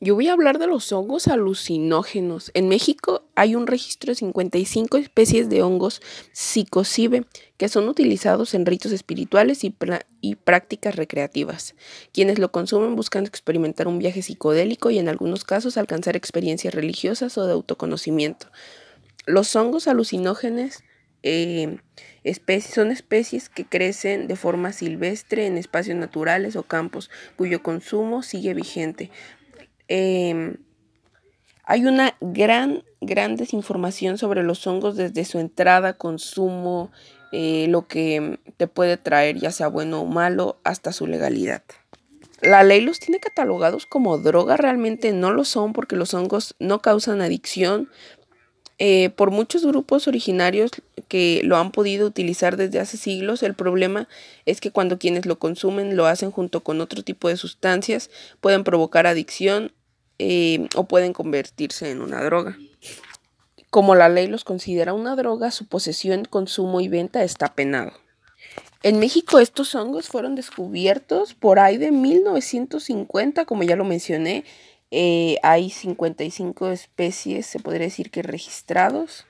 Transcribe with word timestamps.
Yo 0.00 0.14
voy 0.14 0.28
a 0.28 0.32
hablar 0.32 0.60
de 0.60 0.68
los 0.68 0.92
hongos 0.92 1.26
alucinógenos. 1.26 2.52
En 2.54 2.68
México 2.68 3.24
hay 3.34 3.56
un 3.56 3.66
registro 3.66 4.12
de 4.12 4.14
55 4.14 4.96
especies 4.96 5.48
de 5.48 5.62
hongos 5.62 6.00
psilocibe 6.30 7.24
que 7.56 7.68
son 7.68 7.88
utilizados 7.88 8.54
en 8.54 8.64
ritos 8.64 8.92
espirituales 8.92 9.64
y, 9.64 9.74
y, 10.20 10.36
prácticas 10.36 10.94
recreativas. 10.94 11.74
Quienes 12.12 12.38
lo 12.38 12.52
consumen 12.52 12.94
buscan 12.94 13.26
experimentar 13.26 13.88
un 13.88 13.98
viaje 13.98 14.22
psicodélico 14.22 14.90
y 14.90 15.00
en 15.00 15.08
algunos 15.08 15.42
casos 15.42 15.76
alcanzar 15.76 16.14
experiencias 16.14 16.74
religiosas 16.74 17.36
o 17.36 17.44
de 17.44 17.54
autoconocimiento. 17.54 18.46
Los 19.26 19.56
hongos 19.56 19.88
alucinógenos 19.88 20.84
eh, 21.24 21.78
son 22.60 22.92
especies 22.92 23.48
que 23.48 23.64
crecen 23.64 24.28
de 24.28 24.36
forma 24.36 24.72
silvestre 24.72 25.46
en 25.46 25.58
espacios 25.58 25.96
naturales 25.96 26.54
o 26.54 26.62
campos 26.62 27.10
cuyo 27.36 27.62
consumo 27.62 28.22
sigue 28.22 28.54
vigente. 28.54 29.10
Em, 29.88 30.56
hay 31.64 31.84
una 31.84 32.16
gran, 32.20 32.84
gran 33.00 33.36
desinformación 33.36 34.16
sobre 34.16 34.42
los 34.42 34.66
hongos 34.66 34.96
desde 34.96 35.24
su 35.24 35.38
entrada, 35.38 35.94
consumo, 35.94 36.90
eh, 37.32 37.66
lo 37.68 37.86
que 37.86 38.38
te 38.56 38.66
puede 38.66 38.96
traer, 38.96 39.38
ya 39.38 39.50
sea 39.50 39.68
bueno 39.68 40.00
o 40.00 40.06
malo, 40.06 40.58
hasta 40.64 40.92
su 40.92 41.06
legalidad. 41.06 41.62
La 42.40 42.62
ley 42.62 42.80
los 42.80 43.00
tiene 43.00 43.18
catalogados 43.18 43.84
como 43.84 44.16
droga, 44.18 44.56
realmente 44.56 45.12
no 45.12 45.32
lo 45.32 45.44
son 45.44 45.72
porque 45.72 45.96
los 45.96 46.14
hongos 46.14 46.54
no 46.58 46.80
causan 46.80 47.20
adicción. 47.20 47.90
Eh, 48.80 49.10
por 49.10 49.32
muchos 49.32 49.66
grupos 49.66 50.06
originarios 50.06 50.70
que 51.08 51.40
lo 51.42 51.56
han 51.56 51.72
podido 51.72 52.06
utilizar 52.06 52.56
desde 52.56 52.78
hace 52.78 52.96
siglos, 52.96 53.42
el 53.42 53.54
problema 53.54 54.08
es 54.46 54.60
que 54.60 54.70
cuando 54.70 55.00
quienes 55.00 55.26
lo 55.26 55.40
consumen 55.40 55.96
lo 55.96 56.06
hacen 56.06 56.30
junto 56.30 56.62
con 56.62 56.80
otro 56.80 57.02
tipo 57.02 57.28
de 57.28 57.36
sustancias, 57.36 58.08
pueden 58.40 58.62
provocar 58.62 59.08
adicción 59.08 59.72
eh, 60.18 60.68
o 60.74 60.84
pueden 60.84 61.12
convertirse 61.12 61.90
en 61.90 62.00
una 62.00 62.22
droga. 62.22 62.56
Como 63.70 63.94
la 63.94 64.08
ley 64.08 64.26
los 64.26 64.44
considera 64.44 64.94
una 64.94 65.14
droga, 65.14 65.50
su 65.50 65.66
posesión, 65.66 66.24
consumo 66.24 66.80
y 66.80 66.88
venta 66.88 67.22
está 67.22 67.54
penado. 67.54 67.92
En 68.82 68.98
México 68.98 69.40
estos 69.40 69.74
hongos 69.74 70.08
fueron 70.08 70.34
descubiertos 70.34 71.34
por 71.34 71.58
ahí 71.58 71.76
de 71.76 71.90
1950, 71.90 73.44
como 73.44 73.62
ya 73.64 73.76
lo 73.76 73.84
mencioné. 73.84 74.44
Eh, 74.90 75.36
hay 75.42 75.70
55 75.70 76.68
especies, 76.70 77.46
se 77.46 77.58
podría 77.60 77.86
decir 77.86 78.10
que 78.10 78.22
registrados. 78.22 79.26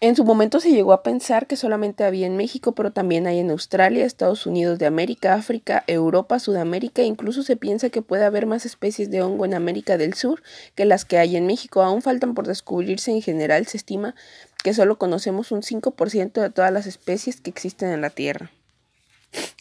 En 0.00 0.16
su 0.16 0.24
momento 0.24 0.60
se 0.60 0.70
llegó 0.70 0.92
a 0.92 1.02
pensar 1.02 1.46
que 1.46 1.56
solamente 1.56 2.04
había 2.04 2.26
en 2.26 2.36
México, 2.36 2.72
pero 2.72 2.92
también 2.92 3.26
hay 3.26 3.38
en 3.38 3.50
Australia, 3.50 4.04
Estados 4.04 4.46
Unidos 4.46 4.78
de 4.78 4.86
América, 4.86 5.34
África, 5.34 5.84
Europa, 5.86 6.38
Sudamérica. 6.38 7.02
Incluso 7.02 7.42
se 7.42 7.56
piensa 7.56 7.90
que 7.90 8.02
puede 8.02 8.24
haber 8.24 8.46
más 8.46 8.66
especies 8.66 9.10
de 9.10 9.22
hongo 9.22 9.44
en 9.44 9.54
América 9.54 9.98
del 9.98 10.14
Sur 10.14 10.42
que 10.74 10.84
las 10.84 11.04
que 11.04 11.18
hay 11.18 11.36
en 11.36 11.46
México. 11.46 11.82
Aún 11.82 12.02
faltan 12.02 12.34
por 12.34 12.46
descubrirse. 12.46 13.10
En 13.12 13.22
general 13.22 13.66
se 13.66 13.76
estima 13.76 14.14
que 14.62 14.74
solo 14.74 14.98
conocemos 14.98 15.52
un 15.52 15.62
5% 15.62 16.40
de 16.40 16.50
todas 16.50 16.72
las 16.72 16.86
especies 16.86 17.40
que 17.40 17.50
existen 17.50 17.90
en 17.90 18.00
la 18.00 18.10
Tierra. 18.10 18.50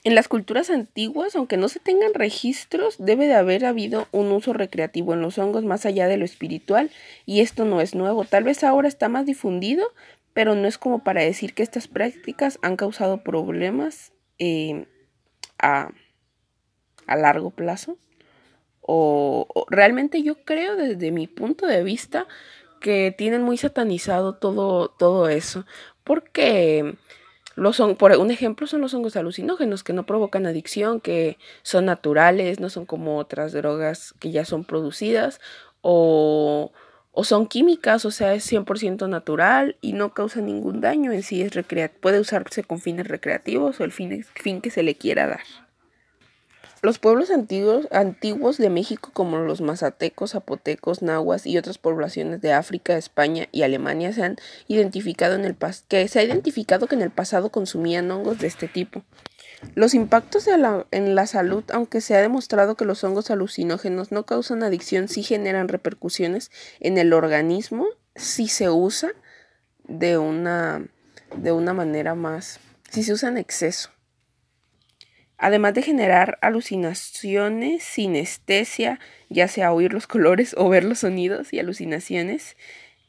En 0.03 0.15
las 0.15 0.27
culturas 0.27 0.69
antiguas, 0.69 1.35
aunque 1.35 1.57
no 1.57 1.67
se 1.67 1.79
tengan 1.79 2.13
registros, 2.13 2.95
debe 2.97 3.27
de 3.27 3.35
haber 3.35 3.65
habido 3.65 4.07
un 4.11 4.31
uso 4.31 4.53
recreativo 4.53 5.13
en 5.13 5.21
los 5.21 5.37
hongos 5.37 5.65
más 5.65 5.85
allá 5.85 6.07
de 6.07 6.17
lo 6.17 6.25
espiritual, 6.25 6.89
y 7.25 7.41
esto 7.41 7.65
no 7.65 7.81
es 7.81 7.95
nuevo. 7.95 8.23
Tal 8.23 8.43
vez 8.43 8.63
ahora 8.63 8.87
está 8.87 9.09
más 9.09 9.25
difundido, 9.25 9.85
pero 10.33 10.55
no 10.55 10.67
es 10.67 10.77
como 10.77 11.03
para 11.03 11.21
decir 11.21 11.53
que 11.53 11.63
estas 11.63 11.87
prácticas 11.87 12.59
han 12.61 12.77
causado 12.77 13.23
problemas 13.23 14.13
eh, 14.37 14.85
a, 15.61 15.91
largo 17.07 17.51
plazo. 17.51 17.97
O, 18.81 19.47
o, 19.53 19.65
realmente 19.69 20.23
yo 20.23 20.43
creo 20.45 20.75
desde 20.75 21.11
mi 21.11 21.27
punto 21.27 21.67
de 21.67 21.83
vista 21.83 22.25
que 22.79 23.13
tienen 23.15 23.43
muy 23.43 23.57
satanizado 23.57 24.35
todo, 24.35 24.89
todo 24.89 25.27
eso. 25.27 25.65
Porque 26.03 26.95
son, 27.73 27.95
por 27.95 28.11
un 28.17 28.31
ejemplo 28.31 28.67
son 28.67 28.81
los 28.81 28.93
hongos 28.93 29.15
alucinógenos 29.15 29.83
que 29.83 29.93
no 29.93 30.05
provocan 30.05 30.45
adicción, 30.45 30.99
que 31.01 31.37
son 31.61 31.85
naturales, 31.85 32.59
no 32.59 32.69
son 32.69 32.85
como 32.85 33.17
otras 33.17 33.53
drogas 33.53 34.13
que 34.19 34.31
ya 34.31 34.45
son 34.45 34.63
producidas 34.63 35.39
o, 35.81 36.71
o 37.11 37.23
son 37.23 37.47
químicas, 37.47 38.05
o 38.05 38.11
sea, 38.11 38.33
es 38.33 38.51
100% 38.51 39.09
natural 39.09 39.77
y 39.81 39.93
no 39.93 40.13
causa 40.13 40.41
ningún 40.41 40.81
daño 40.81 41.11
en 41.11 41.23
sí, 41.23 41.41
es 41.41 41.53
puede 42.01 42.19
usarse 42.19 42.63
con 42.63 42.79
fines 42.79 43.07
recreativos 43.07 43.79
o 43.79 43.83
el 43.83 43.91
fin 43.91 44.61
que 44.61 44.71
se 44.71 44.83
le 44.83 44.95
quiera 44.95 45.27
dar. 45.27 45.68
Los 46.81 46.97
pueblos 46.97 47.29
antiguos, 47.29 48.57
de 48.57 48.69
México, 48.69 49.09
como 49.13 49.37
los 49.39 49.59
mazatecos, 49.59 50.31
zapotecos, 50.31 51.01
nahuas 51.01 51.45
y 51.45 51.57
otras 51.57 51.77
poblaciones 51.77 52.39
de 52.39 52.53
África, 52.53 52.95
España 52.95 53.49
y 53.51 53.63
Alemania, 53.63 54.13
se 54.13 54.23
han 54.23 54.37
identificado 54.67 55.35
en 55.35 55.43
el 55.43 55.57
que 55.89 56.07
se 56.07 56.19
ha 56.19 56.23
identificado 56.23 56.87
que 56.87 56.95
en 56.95 57.01
el 57.01 57.11
pasado 57.11 57.51
consumían 57.51 58.09
hongos 58.11 58.39
de 58.39 58.47
este 58.47 58.69
tipo. 58.69 59.03
Los 59.75 59.93
impactos 59.93 60.47
en 60.47 61.15
la 61.15 61.27
salud, 61.27 61.65
aunque 61.73 61.99
se 61.99 62.15
ha 62.15 62.21
demostrado 62.21 62.75
que 62.75 62.85
los 62.85 63.03
hongos 63.03 63.29
alucinógenos 63.29 64.13
no 64.13 64.25
causan 64.25 64.63
adicción, 64.63 65.09
sí 65.09 65.21
generan 65.21 65.67
repercusiones 65.67 66.49
en 66.79 66.97
el 66.97 67.11
organismo 67.11 67.87
si 68.15 68.47
se 68.47 68.69
usa 68.69 69.11
de 69.83 70.17
una, 70.17 70.87
de 71.35 71.51
una 71.51 71.73
manera 71.73 72.15
más, 72.15 72.61
si 72.89 73.03
se 73.03 73.11
usa 73.11 73.27
en 73.27 73.37
exceso 73.37 73.89
además 75.39 75.73
de 75.73 75.81
generar 75.81 76.37
alucinaciones, 76.41 77.83
sinestesia, 77.83 78.99
ya 79.29 79.47
sea 79.47 79.73
oír 79.73 79.93
los 79.93 80.05
colores 80.05 80.53
o 80.57 80.69
ver 80.69 80.83
los 80.83 80.99
sonidos 80.99 81.53
y 81.53 81.59
alucinaciones, 81.59 82.57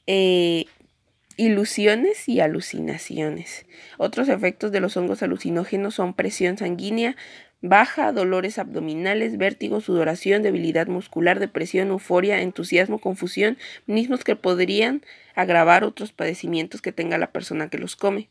eh, 0.07 0.65
ilusiones 1.37 2.29
y 2.29 2.41
alucinaciones. 2.41 3.67
Otros 3.99 4.29
efectos 4.29 4.73
de 4.73 4.81
los 4.81 4.97
hongos 4.97 5.23
alucinógenos 5.23 5.95
son 5.95 6.15
presión 6.15 6.57
sanguínea 6.57 7.17
baja, 7.63 8.13
dolores 8.13 8.59
abdominales, 8.59 9.37
vértigo, 9.37 9.81
sudoración, 9.81 10.43
debilidad 10.43 10.87
muscular, 10.87 11.39
depresión, 11.41 11.89
euforia, 11.89 12.41
entusiasmo, 12.41 12.99
confusión, 12.99 13.59
mismos 13.87 14.25
que 14.25 14.37
podrían 14.37 15.03
agravar 15.35 15.85
otros 15.85 16.13
padecimientos 16.13 16.81
que 16.81 16.93
tenga 16.93 17.19
la 17.19 17.33
persona 17.33 17.69
que 17.69 17.79
los 17.79 17.97
come. 17.97 18.29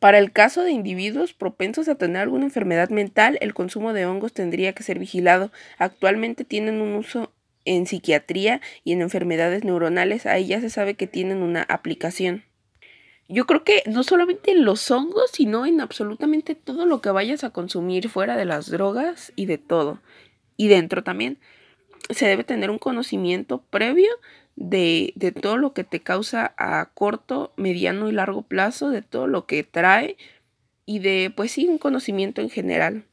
Para 0.00 0.18
el 0.18 0.32
caso 0.32 0.62
de 0.62 0.72
individuos 0.72 1.32
propensos 1.32 1.88
a 1.88 1.94
tener 1.94 2.22
alguna 2.22 2.44
enfermedad 2.44 2.90
mental, 2.90 3.38
el 3.40 3.54
consumo 3.54 3.92
de 3.92 4.06
hongos 4.06 4.32
tendría 4.32 4.74
que 4.74 4.82
ser 4.82 4.98
vigilado. 4.98 5.50
Actualmente 5.78 6.44
tienen 6.44 6.80
un 6.80 6.94
uso 6.94 7.32
en 7.64 7.86
psiquiatría 7.86 8.60
y 8.84 8.92
en 8.92 9.00
enfermedades 9.00 9.64
neuronales. 9.64 10.26
Ahí 10.26 10.46
ya 10.46 10.60
se 10.60 10.70
sabe 10.70 10.94
que 10.94 11.06
tienen 11.06 11.42
una 11.42 11.62
aplicación. 11.62 12.44
Yo 13.28 13.46
creo 13.46 13.64
que 13.64 13.82
no 13.86 14.04
solamente 14.04 14.52
en 14.52 14.64
los 14.64 14.88
hongos, 14.90 15.30
sino 15.32 15.66
en 15.66 15.80
absolutamente 15.80 16.54
todo 16.54 16.86
lo 16.86 17.00
que 17.00 17.10
vayas 17.10 17.42
a 17.42 17.50
consumir 17.50 18.08
fuera 18.08 18.36
de 18.36 18.44
las 18.44 18.70
drogas 18.70 19.32
y 19.34 19.46
de 19.46 19.58
todo. 19.58 20.00
Y 20.56 20.68
dentro 20.68 21.02
también 21.02 21.38
se 22.10 22.26
debe 22.26 22.44
tener 22.44 22.70
un 22.70 22.78
conocimiento 22.78 23.62
previo 23.70 24.10
de, 24.56 25.12
de, 25.16 25.32
todo 25.32 25.56
lo 25.56 25.72
que 25.72 25.84
te 25.84 26.00
causa 26.00 26.54
a 26.56 26.90
corto, 26.94 27.52
mediano 27.56 28.08
y 28.08 28.12
largo 28.12 28.42
plazo, 28.42 28.90
de 28.90 29.02
todo 29.02 29.26
lo 29.26 29.46
que 29.46 29.62
trae 29.64 30.16
y 30.86 31.00
de, 31.00 31.32
pues 31.34 31.52
sí, 31.52 31.68
un 31.68 31.78
conocimiento 31.78 32.40
en 32.40 32.50
general. 32.50 33.04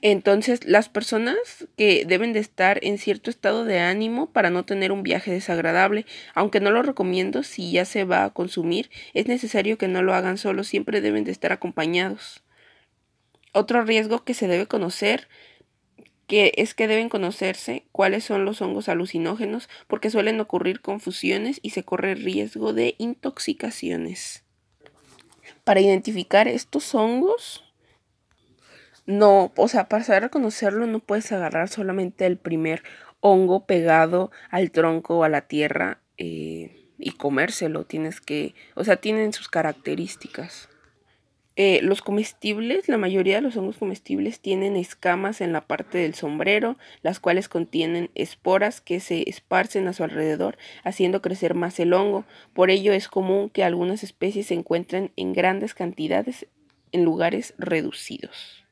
Entonces, 0.00 0.64
las 0.64 0.88
personas 0.88 1.66
que 1.76 2.04
deben 2.06 2.32
de 2.32 2.38
estar 2.38 2.78
en 2.82 2.98
cierto 2.98 3.30
estado 3.30 3.64
de 3.64 3.80
ánimo 3.80 4.30
para 4.30 4.50
no 4.50 4.64
tener 4.64 4.92
un 4.92 5.02
viaje 5.02 5.32
desagradable, 5.32 6.06
aunque 6.34 6.60
no 6.60 6.70
lo 6.70 6.82
recomiendo 6.82 7.42
si 7.42 7.72
ya 7.72 7.84
se 7.84 8.04
va 8.04 8.24
a 8.24 8.30
consumir, 8.30 8.90
es 9.12 9.26
necesario 9.26 9.76
que 9.76 9.88
no 9.88 10.02
lo 10.02 10.14
hagan 10.14 10.38
solos, 10.38 10.68
siempre 10.68 11.00
deben 11.00 11.24
de 11.24 11.32
estar 11.32 11.50
acompañados. 11.50 12.44
Otro 13.52 13.82
riesgo 13.82 14.22
que 14.22 14.34
se 14.34 14.46
debe 14.46 14.66
conocer 14.66 15.26
que 16.28 16.52
es 16.56 16.74
que 16.74 16.86
deben 16.86 17.08
conocerse 17.08 17.86
cuáles 17.90 18.22
son 18.22 18.44
los 18.44 18.60
hongos 18.60 18.88
alucinógenos 18.88 19.68
porque 19.88 20.10
suelen 20.10 20.38
ocurrir 20.40 20.80
confusiones 20.80 21.58
y 21.62 21.70
se 21.70 21.82
corre 21.82 22.14
riesgo 22.14 22.74
de 22.74 22.94
intoxicaciones. 22.98 24.44
Para 25.64 25.80
identificar 25.80 26.46
estos 26.46 26.94
hongos, 26.94 27.64
no, 29.06 29.52
o 29.56 29.68
sea, 29.68 29.88
para 29.88 30.04
saber 30.04 30.24
reconocerlo 30.24 30.86
no 30.86 31.00
puedes 31.00 31.32
agarrar 31.32 31.70
solamente 31.70 32.26
el 32.26 32.36
primer 32.36 32.82
hongo 33.20 33.64
pegado 33.64 34.30
al 34.50 34.70
tronco 34.70 35.18
o 35.18 35.24
a 35.24 35.30
la 35.30 35.48
tierra 35.48 36.02
eh, 36.18 36.90
y 36.98 37.12
comérselo, 37.12 37.84
tienes 37.84 38.20
que, 38.20 38.54
o 38.74 38.84
sea, 38.84 38.96
tienen 38.96 39.32
sus 39.32 39.48
características. 39.48 40.68
Eh, 41.60 41.80
los 41.82 42.02
comestibles, 42.02 42.88
la 42.88 42.98
mayoría 42.98 43.34
de 43.34 43.40
los 43.40 43.56
hongos 43.56 43.78
comestibles 43.78 44.38
tienen 44.38 44.76
escamas 44.76 45.40
en 45.40 45.52
la 45.52 45.62
parte 45.62 45.98
del 45.98 46.14
sombrero, 46.14 46.76
las 47.02 47.18
cuales 47.18 47.48
contienen 47.48 48.10
esporas 48.14 48.80
que 48.80 49.00
se 49.00 49.28
esparcen 49.28 49.88
a 49.88 49.92
su 49.92 50.04
alrededor, 50.04 50.56
haciendo 50.84 51.20
crecer 51.20 51.56
más 51.56 51.80
el 51.80 51.94
hongo. 51.94 52.24
Por 52.52 52.70
ello 52.70 52.92
es 52.92 53.08
común 53.08 53.50
que 53.50 53.64
algunas 53.64 54.04
especies 54.04 54.46
se 54.46 54.54
encuentren 54.54 55.10
en 55.16 55.32
grandes 55.32 55.74
cantidades 55.74 56.46
en 56.92 57.02
lugares 57.02 57.54
reducidos. 57.58 58.64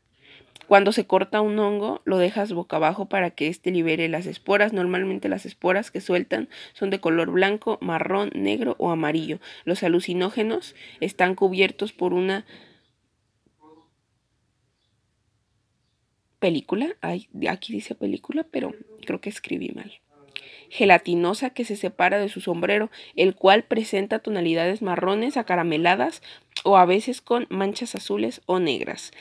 Cuando 0.69 0.93
se 0.93 1.09
corta 1.09 1.41
un 1.41 1.59
hongo, 1.59 2.03
lo 2.05 2.19
dejas 2.19 2.53
boca 2.53 2.77
abajo 2.77 3.07
para 3.07 3.33
que 3.33 3.49
éste 3.49 3.73
libere 3.73 4.09
las 4.09 4.27
esporas. 4.27 4.73
Normalmente 4.73 5.29
las 5.29 5.45
esporas 5.45 5.91
que 5.91 6.01
sueltan 6.01 6.49
son 6.73 6.91
de 6.91 7.01
color 7.01 7.33
blanco, 7.33 7.79
marrón, 7.81 8.31
negro 8.33 8.77
o 8.79 8.91
amarillo. 8.91 9.41
Los 9.65 9.83
alucinógenos 9.83 10.77
están 11.01 11.35
cubiertos 11.35 11.93
por 11.93 12.15
una 12.15 12.45
película. 16.39 16.97
aquí 17.03 17.73
dice 17.73 17.95
película, 17.95 18.47
pero 18.51 18.75
creo 19.05 19.21
que 19.21 19.31
escribí 19.31 19.71
mal 19.71 19.93
gelatinosa 20.69 21.51
que 21.51 21.65
se 21.65 21.77
separa 21.77 22.19
de 22.19 22.29
su 22.29 22.41
sombrero, 22.41 22.91
el 23.15 23.35
cual 23.35 23.65
presenta 23.65 24.19
tonalidades 24.19 24.83
marrones 24.83 25.37
acarameladas 25.37 26.23
o 26.65 26.77
a 26.77 26.85
veces 26.85 27.21
con 27.21 27.47
manchas 27.51 27.95
azules 27.95 28.43
o 28.47 28.59
negras. 28.59 29.13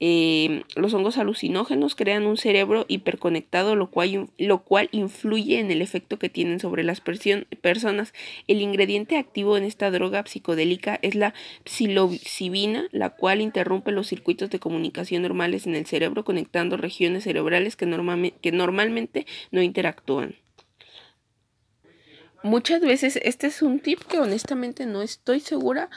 Em, 0.00 0.62
los 0.76 0.94
hongos 0.94 1.18
alucinógenos 1.18 1.96
crean 1.96 2.26
un 2.26 2.36
cerebro 2.36 2.84
hiperconectado, 2.86 3.74
lo 3.74 3.90
cual, 3.90 4.28
lo 4.38 4.62
cual 4.62 4.88
influye 4.92 5.58
en 5.58 5.72
el 5.72 5.82
efecto 5.82 6.20
que 6.20 6.28
tienen 6.28 6.60
sobre 6.60 6.84
las 6.84 7.00
personas. 7.00 8.14
El 8.46 8.62
ingrediente 8.62 9.16
activo 9.16 9.56
en 9.56 9.64
esta 9.64 9.90
droga 9.90 10.24
psicodélica 10.24 11.00
es 11.02 11.16
la 11.16 11.34
psilocibina, 11.64 12.86
la 12.92 13.10
cual 13.10 13.40
interrumpe 13.40 13.90
los 13.90 14.06
circuitos 14.06 14.50
de 14.50 14.60
comunicación 14.60 15.22
normales 15.22 15.66
en 15.66 15.74
el 15.74 15.86
cerebro, 15.86 16.24
conectando 16.24 16.76
regiones 16.76 17.24
cerebrales 17.24 17.74
que, 17.74 18.32
que 18.40 18.52
normalmente 18.52 19.26
no 19.50 19.62
interactúan. 19.62 20.36
Muchas 22.44 22.80
veces 22.80 23.18
este 23.24 23.48
es 23.48 23.62
un 23.62 23.80
tip 23.80 24.00
que 24.04 24.20
honestamente 24.20 24.86
no 24.86 25.02
estoy 25.02 25.40
segura 25.40 25.90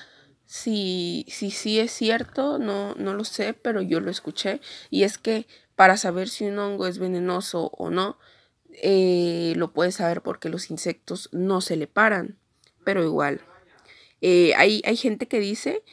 si 0.51 1.25
sí 1.29 1.49
si, 1.49 1.79
es 1.79 1.93
cierto, 1.93 2.59
no, 2.59 2.93
no 2.95 3.13
lo 3.13 3.23
sé, 3.23 3.53
pero 3.53 3.81
yo 3.81 4.01
lo 4.01 4.11
escuché. 4.11 4.59
Y 4.89 5.03
es 5.03 5.17
que 5.17 5.47
para 5.77 5.95
saber 5.95 6.27
si 6.27 6.43
un 6.43 6.59
hongo 6.59 6.87
es 6.87 6.99
venenoso 6.99 7.71
o 7.77 7.89
no, 7.89 8.17
eh, 8.83 9.53
lo 9.55 9.71
puedes 9.71 9.95
saber 9.95 10.21
porque 10.21 10.49
los 10.49 10.69
insectos 10.69 11.29
no 11.31 11.61
se 11.61 11.77
le 11.77 11.87
paran. 11.87 12.37
Pero 12.83 13.01
igual. 13.01 13.39
Eh, 14.19 14.53
hay, 14.57 14.81
hay 14.83 14.97
gente 14.97 15.25
que 15.25 15.39
dice 15.39 15.83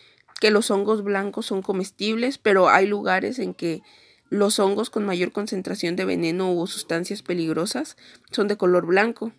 que 0.40 0.50
los 0.50 0.72
hongos 0.72 1.05
blancos 1.05 1.46
son 1.46 1.62
comestibles, 1.62 2.38
pero 2.38 2.69
hay 2.69 2.88
lugares 2.88 3.38
en 3.38 3.55
que 3.55 3.82
los 4.28 4.58
hongos 4.58 4.90
con 4.90 5.06
mayor 5.06 5.31
concentración 5.31 5.94
de 5.94 6.05
veneno 6.05 6.52
o 6.52 6.66
sustancias 6.66 7.22
peligrosas 7.22 7.96
son 8.32 8.49
de 8.49 8.56
color 8.56 8.87
blanco. 8.87 9.31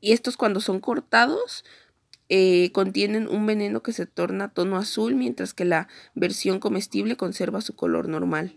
Y 0.00 0.10
estos 0.10 0.36
cuando 0.36 0.58
son 0.58 0.80
cortados 0.80 1.64
eh, 2.28 2.70
contienen 2.72 3.28
un 3.28 3.46
veneno 3.46 3.82
que 3.82 3.92
se 3.92 4.06
torna 4.06 4.52
tono 4.52 4.76
azul, 4.76 5.14
mientras 5.14 5.54
que 5.54 5.64
la 5.64 5.88
versión 6.14 6.60
comestible 6.60 7.16
conserva 7.16 7.60
su 7.60 7.74
color 7.74 8.08
normal. 8.08 8.56